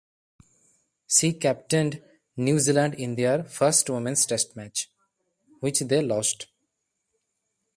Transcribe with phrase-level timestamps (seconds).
[1.07, 2.01] She captained
[2.35, 4.89] New Zealand in their first women's Test match,
[5.59, 6.47] which they lost.